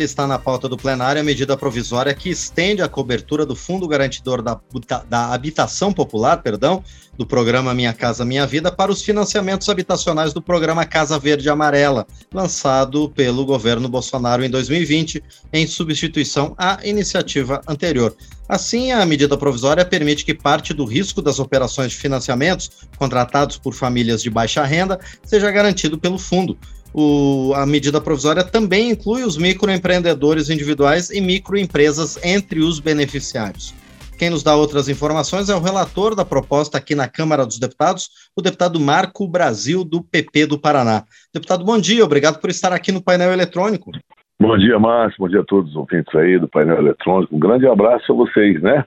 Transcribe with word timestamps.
Está 0.00 0.28
na 0.28 0.38
pauta 0.38 0.68
do 0.68 0.76
plenário 0.76 1.20
a 1.20 1.24
medida 1.24 1.56
provisória 1.56 2.14
que 2.14 2.30
estende 2.30 2.80
a 2.80 2.88
cobertura 2.88 3.44
do 3.44 3.56
Fundo 3.56 3.88
Garantidor 3.88 4.40
da, 4.40 4.60
da, 5.08 5.34
Habitação 5.34 5.92
Popular, 5.92 6.40
perdão, 6.40 6.84
do 7.16 7.26
programa 7.26 7.74
Minha 7.74 7.92
Casa 7.92 8.24
Minha 8.24 8.46
Vida, 8.46 8.70
para 8.70 8.92
os 8.92 9.02
financiamentos 9.02 9.68
habitacionais 9.68 10.32
do 10.32 10.40
programa 10.40 10.86
Casa 10.86 11.18
Verde 11.18 11.50
Amarela, 11.50 12.06
lançado 12.32 13.10
pelo 13.10 13.44
governo 13.44 13.88
Bolsonaro 13.88 14.44
em 14.44 14.48
2020, 14.48 15.20
em 15.52 15.66
substituição 15.66 16.54
à 16.56 16.78
iniciativa 16.84 17.60
anterior. 17.66 18.16
Assim, 18.48 18.92
a 18.92 19.04
medida 19.04 19.36
provisória 19.36 19.84
permite 19.84 20.24
que 20.24 20.32
parte 20.32 20.72
do 20.72 20.84
risco 20.84 21.20
das 21.20 21.40
operações 21.40 21.90
de 21.90 21.98
financiamentos 21.98 22.70
contratados 22.96 23.58
por 23.58 23.74
famílias 23.74 24.22
de 24.22 24.30
baixa 24.30 24.64
renda 24.64 25.00
seja 25.24 25.50
garantido 25.50 25.98
pelo 25.98 26.20
fundo 26.20 26.56
o, 26.94 27.52
a 27.54 27.66
medida 27.66 28.00
provisória 28.00 28.42
também 28.42 28.90
inclui 28.90 29.22
os 29.22 29.36
microempreendedores 29.36 30.50
individuais 30.50 31.10
e 31.10 31.20
microempresas 31.20 32.22
entre 32.24 32.60
os 32.60 32.80
beneficiários. 32.80 33.74
Quem 34.18 34.30
nos 34.30 34.42
dá 34.42 34.56
outras 34.56 34.88
informações 34.88 35.48
é 35.48 35.54
o 35.54 35.60
relator 35.60 36.16
da 36.16 36.24
proposta 36.24 36.76
aqui 36.76 36.94
na 36.94 37.08
Câmara 37.08 37.46
dos 37.46 37.60
Deputados, 37.60 38.08
o 38.36 38.42
deputado 38.42 38.80
Marco 38.80 39.28
Brasil, 39.28 39.84
do 39.84 40.02
PP 40.02 40.46
do 40.46 40.60
Paraná. 40.60 41.04
Deputado, 41.32 41.64
bom 41.64 41.78
dia, 41.78 42.04
obrigado 42.04 42.40
por 42.40 42.50
estar 42.50 42.72
aqui 42.72 42.90
no 42.90 43.02
painel 43.02 43.32
eletrônico. 43.32 43.92
Bom 44.40 44.56
dia, 44.58 44.78
Márcio, 44.78 45.18
bom 45.20 45.28
dia 45.28 45.40
a 45.40 45.44
todos 45.44 45.70
os 45.70 45.76
ouvintes 45.76 46.12
aí 46.16 46.38
do 46.38 46.48
painel 46.48 46.78
eletrônico. 46.78 47.34
Um 47.34 47.38
grande 47.38 47.66
abraço 47.66 48.12
a 48.12 48.16
vocês, 48.16 48.60
né? 48.60 48.84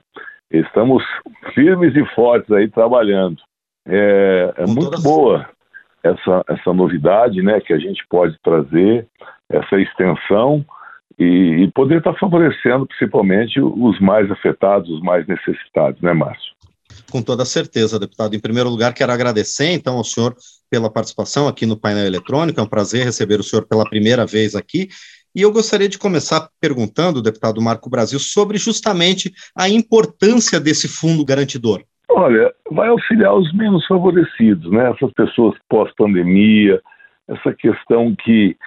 Estamos 0.52 1.02
firmes 1.54 1.96
e 1.96 2.06
fortes 2.14 2.52
aí 2.52 2.70
trabalhando. 2.70 3.38
É, 3.88 4.54
é 4.58 4.66
muito 4.66 4.92
todas... 4.92 5.04
boa 5.04 5.48
essa, 6.04 6.44
essa 6.50 6.74
novidade 6.74 7.42
né, 7.42 7.60
que 7.60 7.74
a 7.74 7.78
gente 7.78 8.06
pode 8.10 8.38
trazer, 8.44 9.08
essa 9.50 9.80
extensão 9.80 10.66
e, 11.20 11.64
e 11.64 11.72
poder 11.72 11.98
estar 11.98 12.14
favorecendo 12.16 12.88
principalmente 12.88 13.60
os 13.60 14.00
mais 14.00 14.30
afetados, 14.32 14.90
os 14.90 15.02
mais 15.02 15.28
necessitados, 15.28 16.02
né, 16.02 16.14
Márcio? 16.14 16.52
Com 17.10 17.22
toda 17.22 17.46
certeza, 17.46 18.00
deputado. 18.00 18.36
Em 18.36 18.40
primeiro 18.40 18.70
lugar, 18.70 18.94
quero 18.94 19.12
agradecer 19.12 19.72
então 19.72 19.98
ao 19.98 20.04
senhor 20.04 20.36
pela 20.70 20.90
participação 20.90 21.48
aqui 21.48 21.66
no 21.66 21.78
painel 21.78 22.06
eletrônico. 22.06 22.60
É 22.60 22.64
um 22.64 22.68
prazer 22.68 23.06
receber 23.06 23.40
o 23.40 23.44
senhor 23.44 23.66
pela 23.68 23.84
primeira 23.84 24.26
vez 24.26 24.56
aqui. 24.56 24.90
E 25.34 25.42
eu 25.42 25.52
gostaria 25.52 25.88
de 25.88 25.98
começar 25.98 26.50
perguntando, 26.60 27.22
deputado 27.22 27.62
Marco 27.62 27.90
Brasil, 27.90 28.20
sobre 28.20 28.58
justamente 28.58 29.32
a 29.56 29.70
importância 29.70 30.60
desse 30.60 30.88
fundo 30.88 31.24
garantidor. 31.24 31.84
Olha, 32.14 32.54
vai 32.70 32.90
auxiliar 32.90 33.34
os 33.34 33.54
menos 33.54 33.86
favorecidos, 33.88 34.70
né? 34.72 34.92
Essas 34.92 35.12
pessoas 35.14 35.58
pós-pandemia, 35.70 36.82
essa 37.28 37.54
questão 37.54 38.14
que, 38.16 38.58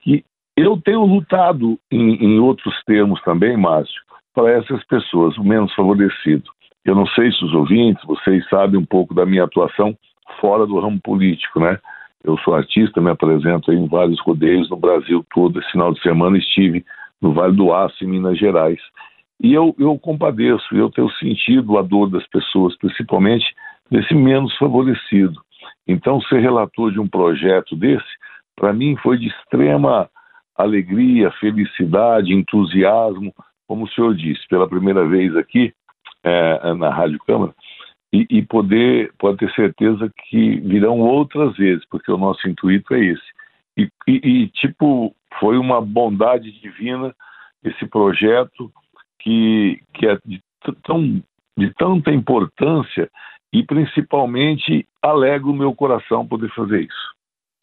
que 0.00 0.24
eu 0.56 0.80
tenho 0.80 1.04
lutado 1.04 1.78
em, 1.90 2.14
em 2.24 2.38
outros 2.38 2.74
termos 2.84 3.20
também, 3.22 3.56
Márcio, 3.56 4.00
para 4.34 4.52
essas 4.52 4.84
pessoas, 4.84 5.36
o 5.36 5.44
menos 5.44 5.74
favorecido. 5.74 6.44
Eu 6.84 6.94
não 6.94 7.06
sei 7.08 7.32
se 7.32 7.44
os 7.44 7.52
ouvintes, 7.52 8.02
vocês 8.04 8.48
sabem 8.48 8.78
um 8.78 8.86
pouco 8.86 9.12
da 9.12 9.26
minha 9.26 9.44
atuação 9.44 9.96
fora 10.40 10.66
do 10.66 10.78
ramo 10.78 11.00
político, 11.02 11.58
né? 11.60 11.78
Eu 12.22 12.38
sou 12.38 12.54
artista, 12.54 13.00
me 13.00 13.10
apresento 13.10 13.72
em 13.72 13.86
vários 13.88 14.20
rodeios 14.20 14.70
no 14.70 14.76
Brasil 14.76 15.24
todo. 15.34 15.58
Esse 15.58 15.72
final 15.72 15.92
de 15.92 16.00
semana 16.00 16.38
estive 16.38 16.84
no 17.20 17.32
Vale 17.32 17.56
do 17.56 17.72
Aço, 17.72 18.04
em 18.04 18.08
Minas 18.08 18.38
Gerais. 18.38 18.80
E 19.40 19.54
eu, 19.54 19.74
eu 19.78 19.98
compadeço, 19.98 20.74
eu 20.74 20.90
tenho 20.90 21.10
sentido 21.12 21.78
a 21.78 21.82
dor 21.82 22.10
das 22.10 22.26
pessoas, 22.26 22.76
principalmente 22.76 23.46
desse 23.90 24.14
menos 24.14 24.56
favorecido. 24.58 25.40
Então, 25.86 26.20
ser 26.22 26.40
relator 26.40 26.92
de 26.92 27.00
um 27.00 27.08
projeto 27.08 27.76
desse, 27.76 28.06
para 28.56 28.72
mim 28.72 28.96
foi 28.96 29.16
de 29.18 29.28
extrema 29.28 30.10
alegria, 30.56 31.30
felicidade, 31.32 32.34
entusiasmo, 32.34 33.32
como 33.66 33.84
o 33.84 33.88
senhor 33.90 34.14
disse, 34.14 34.46
pela 34.48 34.68
primeira 34.68 35.06
vez 35.06 35.36
aqui 35.36 35.72
é, 36.24 36.74
na 36.74 36.90
Rádio 36.90 37.18
Câmara, 37.24 37.54
e, 38.12 38.26
e, 38.30 38.42
poder, 38.42 39.12
pode 39.18 39.36
ter 39.38 39.52
certeza 39.52 40.10
que 40.28 40.60
virão 40.60 40.98
outras 40.98 41.56
vezes, 41.56 41.84
porque 41.90 42.10
o 42.10 42.16
nosso 42.16 42.48
intuito 42.48 42.94
é 42.94 43.00
esse. 43.00 43.22
E, 43.76 43.88
e, 44.08 44.20
e 44.24 44.48
tipo, 44.48 45.14
foi 45.38 45.58
uma 45.58 45.80
bondade 45.80 46.50
divina 46.60 47.14
esse 47.62 47.86
projeto, 47.86 48.72
que, 49.18 49.80
que 49.94 50.06
é 50.06 50.18
de, 50.24 50.42
tão, 50.84 51.22
de 51.56 51.74
tanta 51.74 52.10
importância 52.10 53.10
e 53.52 53.62
principalmente 53.62 54.86
alega 55.02 55.46
o 55.46 55.54
meu 55.54 55.74
coração 55.74 56.26
poder 56.26 56.50
fazer 56.54 56.82
isso. 56.82 57.18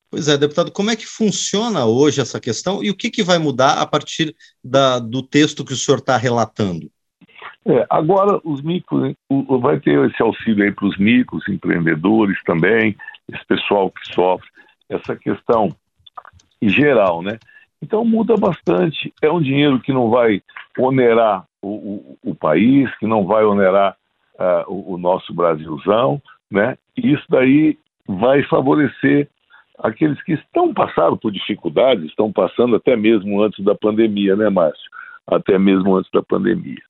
Pois 0.10 0.28
é, 0.28 0.38
deputado, 0.38 0.72
como 0.72 0.92
é 0.92 0.96
que 0.96 1.06
funciona 1.06 1.86
hoje 1.86 2.22
essa 2.22 2.40
questão 2.40 2.84
e 2.84 2.90
o 2.90 2.96
que, 2.96 3.10
que 3.10 3.24
vai 3.24 3.38
mudar 3.38 3.82
a 3.82 3.86
partir 3.86 4.36
da, 4.64 5.00
do 5.00 5.22
texto 5.22 5.66
que 5.66 5.74
o 5.74 5.76
senhor 5.76 5.98
está 5.98 6.16
relatando? 6.16 6.90
É, 7.68 7.86
agora, 7.90 8.40
os 8.44 8.62
micros, 8.62 9.16
vai 9.60 9.80
ter 9.80 10.00
esse 10.10 10.22
auxílio 10.22 10.64
aí 10.64 10.72
para 10.72 10.88
os 10.88 10.98
micros 10.98 11.48
empreendedores 11.50 12.38
também, 12.46 12.96
esse 13.32 13.44
pessoal 13.46 13.90
que 13.90 14.14
sofre, 14.14 14.48
essa 14.88 15.16
questão 15.16 15.76
em 16.62 16.70
geral, 16.70 17.22
né? 17.22 17.40
Então 17.82 18.06
muda 18.06 18.38
bastante. 18.38 19.14
É 19.22 19.32
um 19.32 19.42
dinheiro 19.42 19.80
que 19.80 19.92
não 19.92 20.10
vai 20.10 20.42
onerar 20.78 21.46
o, 21.62 21.69
o, 21.69 22.18
o 22.31 22.36
país, 22.36 22.90
que 22.97 23.08
não 23.08 23.25
vai 23.25 23.44
onerar 23.44 23.96
uh, 24.36 24.72
o, 24.72 24.94
o, 24.94 24.97
nosso 24.97 25.34
Brasilzão, 25.34 26.22
né? 26.52 26.78
E 26.97 27.13
isso 27.13 27.25
daí 27.30 27.78
vai 28.08 28.44
favorecer 28.44 29.30
aqueles 29.80 30.22
que 30.24 30.34
estão 30.34 30.74
passando 30.74 31.18
por 31.18 31.31
dificuldades, 31.31 32.06
estão 32.06 32.31
passando 32.31 32.75
até 32.75 32.96
mesmo 32.96 33.41
antes 33.41 33.64
da 33.64 33.75
pandemia, 33.75 34.35
né, 34.35 34.50
Márcio? 34.50 34.90
Até 35.28 35.58
mesmo 35.58 35.96
antes 35.96 36.12
da 36.12 36.22
pandemia. 36.22 36.81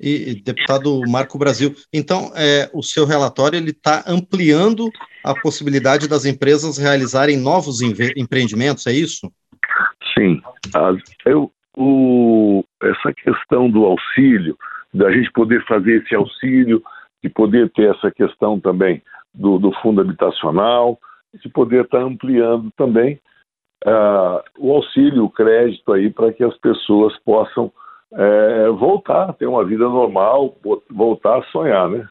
E, 0.00 0.40
deputado 0.42 1.02
Marco 1.06 1.36
Brasil, 1.36 1.74
então 1.92 2.32
é, 2.34 2.70
o 2.72 2.82
seu 2.82 3.04
relatório 3.04 3.58
ele 3.58 3.70
está 3.70 4.02
ampliando 4.06 4.88
a 5.22 5.34
possibilidade 5.34 6.08
das 6.08 6.24
empresas 6.24 6.78
realizarem 6.78 7.36
novos 7.36 7.82
empreendimentos, 7.82 8.86
é 8.86 8.92
isso? 8.92 9.30
Sim, 10.16 10.40
as, 10.74 10.96
eu, 11.26 11.52
o, 11.76 12.64
essa 12.82 13.12
questão 13.12 13.70
do 13.70 13.84
auxílio, 13.84 14.56
da 14.92 15.10
gente 15.12 15.30
poder 15.32 15.64
fazer 15.66 16.02
esse 16.02 16.14
auxílio, 16.14 16.82
de 17.22 17.28
poder 17.28 17.70
ter 17.70 17.94
essa 17.94 18.10
questão 18.10 18.58
também 18.58 19.02
do, 19.34 19.58
do 19.58 19.72
fundo 19.80 20.00
habitacional, 20.00 20.98
de 21.34 21.48
poder 21.48 21.84
estar 21.84 21.98
tá 21.98 22.04
ampliando 22.04 22.70
também 22.76 23.20
uh, 23.84 24.42
o 24.58 24.72
auxílio, 24.72 25.24
o 25.24 25.30
crédito 25.30 25.92
aí 25.92 26.10
para 26.10 26.32
que 26.32 26.42
as 26.42 26.56
pessoas 26.58 27.16
possam 27.24 27.72
é, 28.12 28.68
voltar 28.70 29.32
ter 29.34 29.46
uma 29.46 29.64
vida 29.64 29.84
normal, 29.84 30.56
voltar 30.90 31.38
a 31.38 31.42
sonhar, 31.44 31.88
né? 31.88 32.08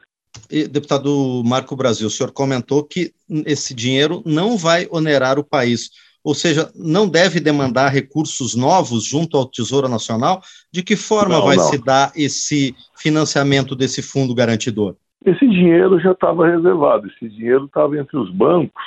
E, 0.50 0.66
deputado 0.66 1.42
Marco 1.44 1.76
Brasil, 1.76 2.06
o 2.06 2.10
senhor 2.10 2.32
comentou 2.32 2.84
que 2.84 3.12
esse 3.46 3.74
dinheiro 3.74 4.22
não 4.24 4.56
vai 4.56 4.88
onerar 4.90 5.38
o 5.38 5.44
país 5.44 5.90
ou 6.22 6.34
seja, 6.34 6.70
não 6.74 7.08
deve 7.08 7.40
demandar 7.40 7.88
recursos 7.88 8.54
novos 8.54 9.04
junto 9.04 9.36
ao 9.36 9.46
Tesouro 9.46 9.88
Nacional? 9.88 10.42
De 10.72 10.82
que 10.82 10.96
forma 10.96 11.36
não, 11.36 11.46
vai 11.46 11.56
não. 11.56 11.64
se 11.64 11.82
dar 11.82 12.12
esse 12.14 12.74
financiamento 12.96 13.74
desse 13.74 14.02
fundo 14.02 14.34
garantidor? 14.34 14.96
Esse 15.24 15.46
dinheiro 15.48 16.00
já 16.00 16.12
estava 16.12 16.46
reservado, 16.46 17.06
esse 17.08 17.28
dinheiro 17.28 17.66
estava 17.66 17.98
entre 17.98 18.16
os 18.16 18.30
bancos 18.30 18.82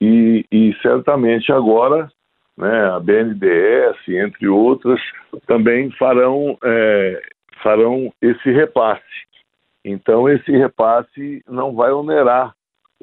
e, 0.00 0.44
e 0.50 0.74
certamente 0.82 1.52
agora 1.52 2.10
né, 2.58 2.90
a 2.90 2.98
BNDES, 2.98 3.96
entre 4.08 4.48
outras, 4.48 5.00
também 5.46 5.90
farão, 5.92 6.58
é, 6.64 7.22
farão 7.62 8.12
esse 8.20 8.50
repasse. 8.50 9.02
Então, 9.84 10.28
esse 10.28 10.50
repasse 10.50 11.42
não 11.48 11.74
vai 11.74 11.92
onerar 11.92 12.52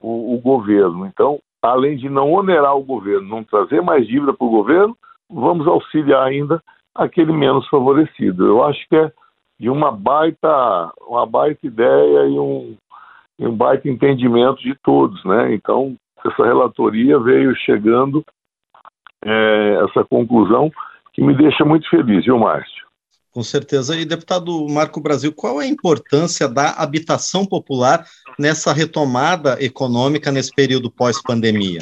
o, 0.02 0.36
o 0.36 0.40
governo. 0.40 1.06
Então, 1.06 1.40
além 1.72 1.98
de 1.98 2.10
não 2.10 2.32
onerar 2.32 2.76
o 2.76 2.84
governo, 2.84 3.28
não 3.28 3.44
trazer 3.44 3.82
mais 3.82 4.08
dívida 4.08 4.34
para 4.34 4.46
o 4.46 4.50
governo, 4.50 4.98
vamos 5.30 5.68
auxiliar 5.68 6.28
ainda 6.28 6.62
aquele 6.94 7.34
menos 7.34 7.68
favorecido. 7.68 8.46
Eu 8.46 8.64
acho 8.64 8.88
que 8.88 8.96
é 8.96 9.12
de 9.60 9.70
uma 9.70 9.92
baita, 9.92 10.92
uma 11.08 11.26
baita 11.26 11.66
ideia 11.66 12.28
e 12.28 12.40
um, 12.40 12.76
e 13.40 13.48
um 13.48 13.56
baita 13.56 13.90
entendimento 13.90 14.62
de 14.62 14.76
todos, 14.84 15.24
né? 15.26 15.54
Então, 15.54 15.96
essa 16.26 16.46
relatoria 16.46 17.20
veio 17.20 17.56
chegando 17.56 18.24
é, 19.24 19.80
essa 19.84 20.04
conclusão 20.04 20.72
que 21.14 21.22
me 21.22 21.34
deixa 21.34 21.64
muito 21.64 21.90
feliz, 21.90 22.26
viu, 22.26 22.38
Márcio? 22.38 22.85
Com 23.36 23.44
certeza. 23.44 24.00
E, 24.00 24.06
deputado 24.06 24.66
Marco 24.70 25.02
Brasil, 25.02 25.34
qual 25.36 25.62
é 25.62 25.66
a 25.66 25.68
importância 25.68 26.48
da 26.48 26.72
habitação 26.82 27.46
popular 27.46 28.06
nessa 28.40 28.72
retomada 28.72 29.62
econômica 29.62 30.32
nesse 30.32 30.56
período 30.56 30.90
pós-pandemia? 30.90 31.82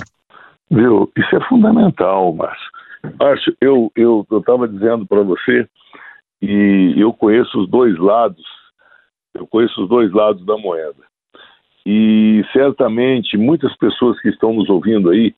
Viu, 0.72 1.12
isso 1.16 1.36
é 1.36 1.48
fundamental, 1.48 2.34
Márcio. 2.34 2.72
Márcio, 3.20 3.56
eu 3.62 3.92
estava 4.32 4.66
eu, 4.66 4.68
eu 4.68 4.68
dizendo 4.68 5.06
para 5.06 5.22
você, 5.22 5.70
e 6.42 6.96
eu 6.98 7.14
conheço 7.14 7.62
os 7.62 7.70
dois 7.70 7.96
lados, 8.00 8.44
eu 9.36 9.46
conheço 9.46 9.84
os 9.84 9.88
dois 9.88 10.12
lados 10.12 10.44
da 10.48 10.58
moeda. 10.58 11.04
E 11.86 12.44
certamente 12.52 13.38
muitas 13.38 13.78
pessoas 13.78 14.20
que 14.22 14.30
estão 14.30 14.54
nos 14.54 14.72
ouvindo 14.72 15.12
aí 15.12 15.36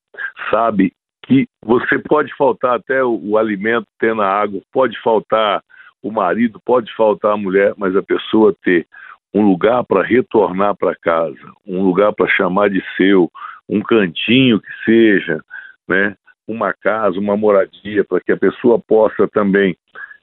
sabem 0.50 0.90
que 1.26 1.46
você 1.62 1.98
pode 1.98 2.34
faltar 2.38 2.76
até 2.76 3.04
o, 3.04 3.20
o 3.22 3.36
alimento 3.36 3.86
tendo 3.98 4.22
a 4.22 4.28
água, 4.28 4.62
pode 4.72 4.98
faltar 5.02 5.62
o 6.06 6.12
marido, 6.12 6.60
pode 6.64 6.94
faltar 6.94 7.32
a 7.32 7.36
mulher, 7.36 7.74
mas 7.76 7.96
a 7.96 8.02
pessoa 8.02 8.54
ter 8.62 8.86
um 9.34 9.42
lugar 9.42 9.82
para 9.84 10.04
retornar 10.04 10.76
para 10.76 10.94
casa, 10.94 11.52
um 11.66 11.82
lugar 11.82 12.12
para 12.12 12.28
chamar 12.28 12.70
de 12.70 12.82
seu, 12.96 13.30
um 13.68 13.80
cantinho 13.80 14.60
que 14.60 14.84
seja, 14.84 15.40
né? 15.88 16.16
uma 16.46 16.72
casa, 16.72 17.18
uma 17.18 17.36
moradia, 17.36 18.04
para 18.04 18.20
que 18.20 18.30
a 18.30 18.36
pessoa 18.36 18.78
possa 18.78 19.26
também 19.26 19.76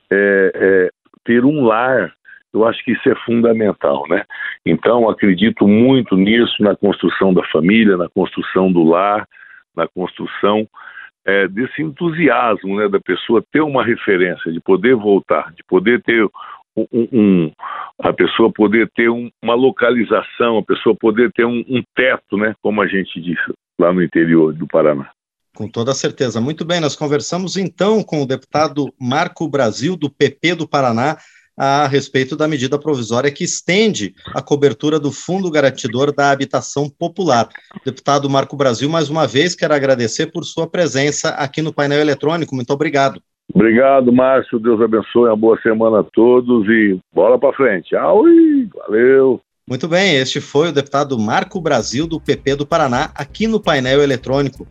é, 0.10 0.52
é, 0.56 0.90
ter 1.26 1.44
um 1.44 1.66
lar. 1.66 2.14
Eu 2.54 2.66
acho 2.66 2.82
que 2.86 2.94
isso 2.94 3.10
é 3.10 3.16
fundamental, 3.26 4.06
né? 4.08 4.24
Então, 4.66 5.10
acredito 5.10 5.68
muito 5.68 6.16
nisso, 6.16 6.64
na 6.64 6.78
construção 6.78 7.34
da 7.34 7.44
família, 7.48 7.98
na 7.98 8.08
construção 8.08 8.72
do 8.72 8.84
lar, 8.84 9.28
na 9.76 9.86
construção 9.88 10.66
é, 11.26 11.48
desse 11.48 11.82
entusiasmo, 11.82 12.78
né, 12.78 12.88
da 12.90 13.00
pessoa 13.00 13.44
ter 13.52 13.62
uma 13.62 13.84
referência, 13.84 14.52
de 14.52 14.60
poder 14.60 14.96
voltar, 14.96 15.54
de 15.54 15.64
poder 15.64 16.02
ter 16.02 16.26
um, 16.76 16.88
um 16.92 17.52
a 18.00 18.12
pessoa 18.12 18.52
poder 18.52 18.90
ter 18.96 19.10
um, 19.10 19.30
uma 19.42 19.54
localização, 19.54 20.58
a 20.58 20.64
pessoa 20.64 20.96
poder 20.96 21.32
ter 21.32 21.46
um, 21.46 21.84
teto, 21.96 22.38
né, 22.38 22.56
como 22.62 22.82
a 22.82 22.88
gente 22.88 23.22
disse 23.22 23.54
lá 23.80 23.94
no 23.94 24.04
interior 24.04 24.54
do 24.54 24.68
Paraná. 24.68 25.10
Com 25.56 25.68
toda 25.68 25.94
certeza. 25.94 26.42
Muito 26.42 26.66
bem, 26.66 26.80
nós 26.80 26.96
conversamos 26.96 27.58
então 27.58 28.04
com 28.04 28.24
o 28.24 28.26
deputado 28.26 28.92
Marco 29.00 29.48
Brasil, 29.48 29.96
do 29.96 30.10
PP 30.10 30.56
do 30.56 30.68
Paraná, 30.68 31.18
a 31.58 31.88
respeito 31.88 32.36
da 32.36 32.48
medida 32.48 32.80
provisória 32.80 33.32
que 33.32 33.44
estende 33.44 34.14
a 34.34 34.42
cobertura 34.42 35.00
do 35.00 35.12
Fundo 35.12 35.52
Garantidor 35.52 36.14
da 36.14 36.32
Habitação 36.32 36.90
Popular. 36.90 37.48
Deputado 37.86 38.30
Marco 38.30 38.56
Brasil, 38.56 38.90
mais 38.90 39.10
uma 39.10 39.28
vez, 39.28 39.56
quero 39.56 39.74
agradecer 39.74 40.28
por 40.28 40.44
sua 40.44 40.68
presença 40.68 41.30
aqui 41.30 41.62
no 41.62 41.74
painel 41.74 42.00
eletrônico. 42.02 42.56
Muito 42.56 42.72
obrigado. 42.72 43.22
Obrigado, 43.54 44.12
Márcio. 44.12 44.60
Deus 44.60 44.82
abençoe. 44.82 45.30
Uma 45.30 45.36
boa 45.36 45.60
semana 45.62 46.00
a 46.00 46.04
todos 46.04 46.68
e 46.68 47.00
bola 47.14 47.38
para 47.38 47.56
frente. 47.56 47.96
Aui, 47.96 48.68
valeu. 48.74 49.42
Muito 49.68 49.88
bem, 49.88 50.18
este 50.18 50.42
foi 50.42 50.70
o 50.70 50.74
deputado 50.74 51.18
Marco 51.18 51.62
Brasil, 51.62 52.06
do 52.06 52.20
PP 52.20 52.58
do 52.58 52.66
Paraná, 52.66 53.12
aqui 53.16 53.48
no 53.48 53.62
painel 53.62 54.04
eletrônico. 54.04 54.68